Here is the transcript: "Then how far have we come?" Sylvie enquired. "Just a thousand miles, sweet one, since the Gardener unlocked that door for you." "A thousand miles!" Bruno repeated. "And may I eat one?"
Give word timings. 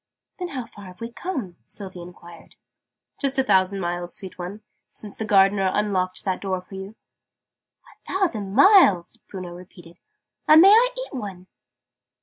"Then 0.39 0.47
how 0.47 0.65
far 0.65 0.85
have 0.85 0.99
we 0.99 1.11
come?" 1.11 1.57
Sylvie 1.67 2.01
enquired. 2.01 2.55
"Just 3.19 3.37
a 3.37 3.43
thousand 3.43 3.81
miles, 3.81 4.15
sweet 4.15 4.35
one, 4.39 4.61
since 4.89 5.15
the 5.15 5.25
Gardener 5.25 5.69
unlocked 5.75 6.25
that 6.25 6.41
door 6.41 6.59
for 6.59 6.73
you." 6.73 6.95
"A 7.85 8.11
thousand 8.11 8.55
miles!" 8.55 9.17
Bruno 9.17 9.53
repeated. 9.53 9.99
"And 10.47 10.59
may 10.59 10.71
I 10.73 10.89
eat 11.05 11.13
one?" 11.13 11.45